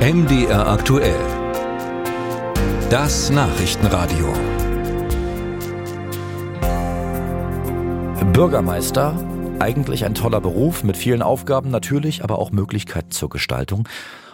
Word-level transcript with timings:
MDR 0.00 0.66
aktuell. 0.66 1.20
Das 2.88 3.28
Nachrichtenradio. 3.28 4.32
Bürgermeister, 8.32 9.22
eigentlich 9.58 10.06
ein 10.06 10.14
toller 10.14 10.40
Beruf 10.40 10.84
mit 10.84 10.96
vielen 10.96 11.20
Aufgaben 11.20 11.70
natürlich, 11.70 12.24
aber 12.24 12.38
auch 12.38 12.50
Möglichkeiten 12.50 13.10
zur 13.10 13.28
Gestaltung. 13.28 13.86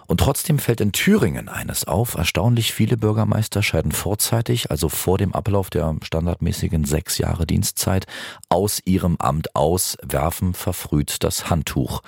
Und 0.06 0.20
trotzdem 0.20 0.60
fällt 0.60 0.80
in 0.80 0.92
Thüringen 0.92 1.48
eines 1.48 1.88
auf. 1.88 2.14
Erstaunlich 2.14 2.72
viele 2.72 2.96
Bürgermeister 2.96 3.60
scheiden 3.64 3.90
vorzeitig, 3.90 4.70
also 4.70 4.88
vor 4.88 5.18
dem 5.18 5.34
Ablauf 5.34 5.68
der 5.68 5.96
standardmäßigen 6.00 6.84
sechs 6.84 7.18
Jahre 7.18 7.44
Dienstzeit, 7.44 8.06
aus 8.48 8.80
ihrem 8.84 9.16
Amt 9.18 9.56
aus, 9.56 9.98
werfen 10.00 10.54
verfrüht 10.54 11.24
das 11.24 11.50
Handtuch. 11.50 12.02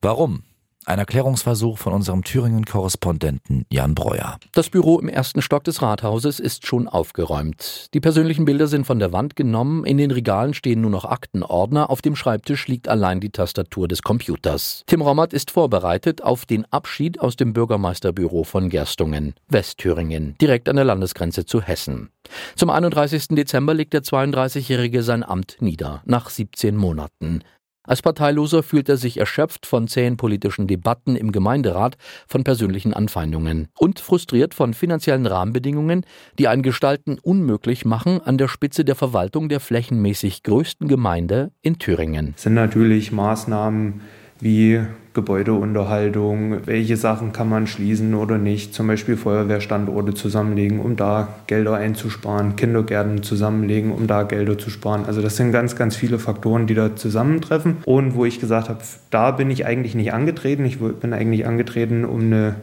Warum? 0.00 0.44
Ein 0.88 1.00
Erklärungsversuch 1.00 1.78
von 1.78 1.92
unserem 1.92 2.22
Thüringen-Korrespondenten 2.22 3.66
Jan 3.72 3.96
Breuer. 3.96 4.38
Das 4.52 4.70
Büro 4.70 5.00
im 5.00 5.08
ersten 5.08 5.42
Stock 5.42 5.64
des 5.64 5.82
Rathauses 5.82 6.38
ist 6.38 6.64
schon 6.64 6.86
aufgeräumt. 6.86 7.88
Die 7.92 7.98
persönlichen 7.98 8.44
Bilder 8.44 8.68
sind 8.68 8.86
von 8.86 9.00
der 9.00 9.12
Wand 9.12 9.34
genommen, 9.34 9.84
in 9.84 9.98
den 9.98 10.12
Regalen 10.12 10.54
stehen 10.54 10.82
nur 10.82 10.92
noch 10.92 11.04
Aktenordner, 11.04 11.90
auf 11.90 12.02
dem 12.02 12.14
Schreibtisch 12.14 12.68
liegt 12.68 12.86
allein 12.86 13.18
die 13.18 13.30
Tastatur 13.30 13.88
des 13.88 14.02
Computers. 14.02 14.84
Tim 14.86 15.00
Rommert 15.00 15.32
ist 15.32 15.50
vorbereitet 15.50 16.22
auf 16.22 16.46
den 16.46 16.64
Abschied 16.66 17.20
aus 17.20 17.34
dem 17.34 17.52
Bürgermeisterbüro 17.52 18.44
von 18.44 18.68
Gerstungen, 18.68 19.34
Westthüringen, 19.48 20.36
direkt 20.40 20.68
an 20.68 20.76
der 20.76 20.84
Landesgrenze 20.84 21.46
zu 21.46 21.62
Hessen. 21.62 22.10
Zum 22.54 22.70
31. 22.70 23.26
Dezember 23.30 23.74
legt 23.74 23.92
der 23.92 24.04
32-Jährige 24.04 25.02
sein 25.02 25.24
Amt 25.24 25.56
nieder, 25.58 26.02
nach 26.04 26.30
17 26.30 26.76
Monaten. 26.76 27.42
Als 27.86 28.02
Parteiloser 28.02 28.62
fühlt 28.62 28.88
er 28.88 28.96
sich 28.96 29.18
erschöpft 29.18 29.66
von 29.66 29.88
zähen 29.88 30.16
politischen 30.16 30.66
Debatten 30.66 31.16
im 31.16 31.32
Gemeinderat, 31.32 31.96
von 32.26 32.44
persönlichen 32.44 32.92
Anfeindungen 32.92 33.68
und 33.78 34.00
frustriert 34.00 34.54
von 34.54 34.74
finanziellen 34.74 35.26
Rahmenbedingungen, 35.26 36.04
die 36.38 36.48
ein 36.48 36.62
Gestalten 36.62 37.18
unmöglich 37.20 37.84
machen 37.84 38.20
an 38.20 38.38
der 38.38 38.48
Spitze 38.48 38.84
der 38.84 38.94
Verwaltung 38.94 39.48
der 39.48 39.60
flächenmäßig 39.60 40.42
größten 40.42 40.88
Gemeinde 40.88 41.52
in 41.62 41.78
Thüringen. 41.78 42.32
Das 42.32 42.42
sind 42.42 42.54
natürlich 42.54 43.12
Maßnahmen, 43.12 44.00
wie 44.40 44.80
Gebäudeunterhaltung, 45.16 46.66
welche 46.66 46.98
Sachen 46.98 47.32
kann 47.32 47.48
man 47.48 47.66
schließen 47.66 48.14
oder 48.14 48.36
nicht, 48.36 48.74
zum 48.74 48.86
Beispiel 48.86 49.16
Feuerwehrstandorte 49.16 50.12
zusammenlegen, 50.12 50.78
um 50.78 50.94
da 50.94 51.28
Gelder 51.46 51.74
einzusparen, 51.74 52.54
Kindergärten 52.54 53.22
zusammenlegen, 53.22 53.92
um 53.92 54.06
da 54.06 54.24
Gelder 54.24 54.58
zu 54.58 54.68
sparen. 54.68 55.06
Also 55.06 55.22
das 55.22 55.36
sind 55.36 55.52
ganz, 55.52 55.74
ganz 55.74 55.96
viele 55.96 56.18
Faktoren, 56.18 56.66
die 56.66 56.74
da 56.74 56.94
zusammentreffen 56.94 57.78
und 57.86 58.14
wo 58.14 58.26
ich 58.26 58.38
gesagt 58.38 58.68
habe, 58.68 58.80
da 59.10 59.30
bin 59.30 59.50
ich 59.50 59.64
eigentlich 59.64 59.94
nicht 59.94 60.12
angetreten. 60.12 60.66
Ich 60.66 60.78
bin 60.78 61.14
eigentlich 61.14 61.46
angetreten, 61.46 62.04
um 62.04 62.20
eine 62.20 62.56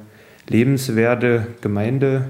lebenswerte 0.48 1.48
Gemeinde 1.62 2.26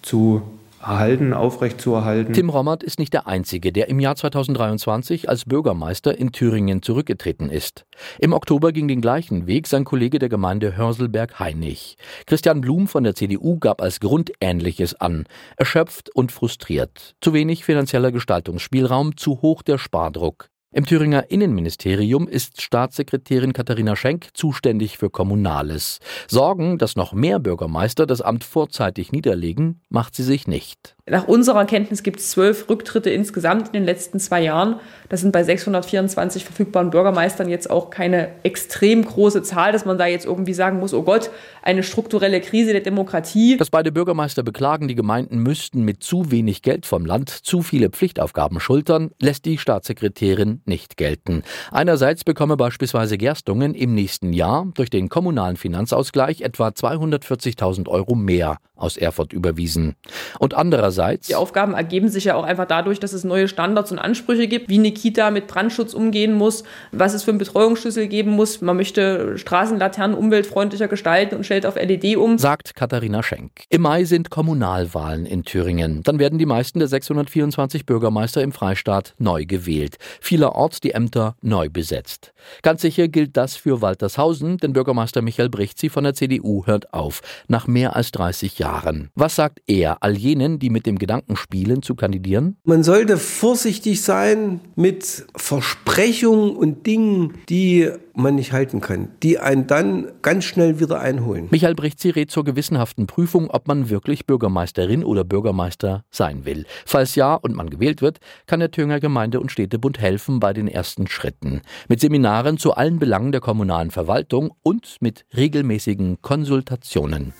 zu 0.00 0.42
erhalten, 0.80 1.32
aufrechtzuerhalten. 1.32 2.34
Tim 2.34 2.50
Rommert 2.50 2.82
ist 2.82 2.98
nicht 2.98 3.12
der 3.12 3.26
Einzige, 3.26 3.72
der 3.72 3.88
im 3.88 4.00
Jahr 4.00 4.16
2023 4.16 5.28
als 5.28 5.44
Bürgermeister 5.44 6.16
in 6.16 6.32
Thüringen 6.32 6.82
zurückgetreten 6.82 7.50
ist. 7.50 7.86
Im 8.18 8.32
Oktober 8.32 8.72
ging 8.72 8.88
den 8.88 9.00
gleichen 9.00 9.46
Weg 9.46 9.66
sein 9.66 9.84
Kollege 9.84 10.18
der 10.18 10.28
Gemeinde 10.28 10.76
Hörselberg-Heinig. 10.76 11.96
Christian 12.26 12.60
Blum 12.60 12.88
von 12.88 13.04
der 13.04 13.14
CDU 13.14 13.58
gab 13.58 13.80
als 13.82 14.00
Grund 14.00 14.32
Ähnliches 14.40 14.94
an. 15.00 15.24
Erschöpft 15.56 16.10
und 16.14 16.32
frustriert. 16.32 17.14
Zu 17.20 17.32
wenig 17.32 17.64
finanzieller 17.64 18.12
Gestaltungsspielraum, 18.12 19.16
zu 19.16 19.42
hoch 19.42 19.62
der 19.62 19.78
Spardruck. 19.78 20.50
Im 20.78 20.86
Thüringer 20.86 21.28
Innenministerium 21.32 22.28
ist 22.28 22.62
Staatssekretärin 22.62 23.52
Katharina 23.52 23.96
Schenk 23.96 24.28
zuständig 24.32 24.96
für 24.96 25.10
Kommunales. 25.10 25.98
Sorgen, 26.28 26.78
dass 26.78 26.94
noch 26.94 27.12
mehr 27.12 27.40
Bürgermeister 27.40 28.06
das 28.06 28.20
Amt 28.20 28.44
vorzeitig 28.44 29.10
niederlegen, 29.10 29.80
macht 29.88 30.14
sie 30.14 30.22
sich 30.22 30.46
nicht. 30.46 30.94
Nach 31.10 31.26
unserer 31.26 31.64
Kenntnis 31.64 32.02
gibt 32.02 32.20
es 32.20 32.30
zwölf 32.30 32.68
Rücktritte 32.68 33.10
insgesamt 33.10 33.68
in 33.68 33.72
den 33.72 33.84
letzten 33.84 34.20
zwei 34.20 34.42
Jahren. 34.42 34.76
Das 35.08 35.20
sind 35.20 35.32
bei 35.32 35.42
624 35.42 36.44
verfügbaren 36.44 36.90
Bürgermeistern 36.90 37.48
jetzt 37.48 37.70
auch 37.70 37.88
keine 37.88 38.28
extrem 38.42 39.04
große 39.04 39.42
Zahl, 39.42 39.72
dass 39.72 39.86
man 39.86 39.96
da 39.96 40.06
jetzt 40.06 40.26
irgendwie 40.26 40.52
sagen 40.52 40.78
muss, 40.80 40.92
oh 40.92 41.02
Gott, 41.02 41.30
eine 41.62 41.82
strukturelle 41.82 42.40
Krise 42.40 42.72
der 42.72 42.82
Demokratie. 42.82 43.56
Dass 43.56 43.70
beide 43.70 43.90
Bürgermeister 43.90 44.42
beklagen, 44.42 44.88
die 44.88 44.94
Gemeinden 44.94 45.38
müssten 45.38 45.82
mit 45.82 46.02
zu 46.02 46.30
wenig 46.30 46.62
Geld 46.62 46.84
vom 46.84 47.06
Land 47.06 47.30
zu 47.30 47.62
viele 47.62 47.88
Pflichtaufgaben 47.88 48.60
schultern, 48.60 49.10
lässt 49.18 49.46
die 49.46 49.56
Staatssekretärin 49.56 50.60
nicht 50.66 50.96
gelten. 50.96 51.42
Einerseits 51.70 52.24
bekomme 52.24 52.56
beispielsweise 52.56 53.16
Gerstungen 53.16 53.74
im 53.74 53.94
nächsten 53.94 54.32
Jahr 54.32 54.66
durch 54.74 54.90
den 54.90 55.08
kommunalen 55.08 55.56
Finanzausgleich 55.56 56.42
etwa 56.42 56.68
240.000 56.68 57.88
Euro 57.88 58.14
mehr 58.14 58.58
aus 58.76 58.96
Erfurt 58.96 59.32
überwiesen. 59.32 59.94
Und 60.38 60.54
andererseits. 60.54 60.97
Die 61.28 61.34
Aufgaben 61.34 61.74
ergeben 61.74 62.08
sich 62.08 62.24
ja 62.24 62.34
auch 62.34 62.44
einfach 62.44 62.66
dadurch, 62.66 63.00
dass 63.00 63.12
es 63.12 63.24
neue 63.24 63.48
Standards 63.48 63.92
und 63.92 63.98
Ansprüche 63.98 64.46
gibt, 64.46 64.68
wie 64.68 64.78
eine 64.78 64.92
Kita 64.92 65.30
mit 65.30 65.46
Brandschutz 65.46 65.94
umgehen 65.94 66.32
muss, 66.32 66.64
was 66.92 67.14
es 67.14 67.24
für 67.24 67.30
einen 67.30 67.38
Betreuungsschlüssel 67.38 68.08
geben 68.08 68.32
muss. 68.32 68.60
Man 68.60 68.76
möchte 68.76 69.38
Straßenlaternen 69.38 70.16
umweltfreundlicher 70.16 70.88
gestalten 70.88 71.36
und 71.36 71.44
stellt 71.44 71.66
auf 71.66 71.76
LED 71.76 72.16
um. 72.16 72.38
Sagt 72.38 72.74
Katharina 72.74 73.22
Schenk. 73.22 73.50
Im 73.68 73.82
Mai 73.82 74.04
sind 74.04 74.30
Kommunalwahlen 74.30 75.26
in 75.26 75.44
Thüringen. 75.44 76.02
Dann 76.02 76.18
werden 76.18 76.38
die 76.38 76.46
meisten 76.46 76.78
der 76.78 76.88
624 76.88 77.86
Bürgermeister 77.86 78.42
im 78.42 78.52
Freistaat 78.52 79.14
neu 79.18 79.44
gewählt. 79.44 79.96
Vielerorts 80.20 80.80
die 80.80 80.92
Ämter 80.92 81.36
neu 81.42 81.68
besetzt. 81.68 82.32
Ganz 82.62 82.82
sicher 82.82 83.08
gilt 83.08 83.36
das 83.36 83.56
für 83.56 83.82
Waltershausen, 83.82 84.58
denn 84.58 84.72
Bürgermeister 84.72 85.22
Michael 85.22 85.48
Brichtzi 85.48 85.88
von 85.88 86.04
der 86.04 86.14
CDU 86.14 86.66
hört 86.66 86.92
auf. 86.92 87.20
Nach 87.48 87.66
mehr 87.66 87.96
als 87.96 88.12
30 88.12 88.58
Jahren. 88.58 88.68
Jahren. 88.68 89.10
Was 89.14 89.36
sagt 89.36 89.60
er 89.66 90.02
all 90.02 90.16
jenen, 90.16 90.58
die 90.58 90.70
mit 90.70 90.86
dem 90.88 90.98
Gedanken 90.98 91.36
spielen, 91.36 91.82
zu 91.82 91.94
kandidieren? 91.94 92.56
Man 92.64 92.82
sollte 92.82 93.18
vorsichtig 93.18 94.02
sein 94.02 94.60
mit 94.74 95.26
Versprechungen 95.36 96.56
und 96.56 96.86
Dingen, 96.86 97.34
die 97.48 97.90
man 98.14 98.34
nicht 98.34 98.52
halten 98.52 98.80
kann, 98.80 99.10
die 99.22 99.38
einen 99.38 99.66
dann 99.66 100.08
ganz 100.22 100.44
schnell 100.44 100.80
wieder 100.80 101.00
einholen. 101.00 101.46
Michael 101.50 101.74
Brichtzi 101.74 102.10
rät 102.10 102.30
zur 102.30 102.44
gewissenhaften 102.44 103.06
Prüfung, 103.06 103.48
ob 103.50 103.68
man 103.68 103.90
wirklich 103.90 104.26
Bürgermeisterin 104.26 105.04
oder 105.04 105.24
Bürgermeister 105.24 106.04
sein 106.10 106.44
will. 106.44 106.66
Falls 106.84 107.14
ja 107.14 107.34
und 107.34 107.54
man 107.54 107.70
gewählt 107.70 108.02
wird, 108.02 108.18
kann 108.46 108.60
der 108.60 108.70
Thüringer 108.70 108.98
Gemeinde- 108.98 109.40
und 109.40 109.52
Städtebund 109.52 110.00
helfen 110.00 110.40
bei 110.40 110.52
den 110.52 110.66
ersten 110.66 111.06
Schritten. 111.06 111.62
Mit 111.88 112.00
Seminaren 112.00 112.58
zu 112.58 112.74
allen 112.74 112.98
Belangen 112.98 113.30
der 113.32 113.40
kommunalen 113.40 113.90
Verwaltung 113.90 114.50
und 114.62 114.96
mit 115.00 115.24
regelmäßigen 115.36 116.20
Konsultationen. 116.20 117.32